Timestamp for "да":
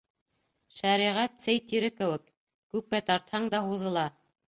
3.57-3.65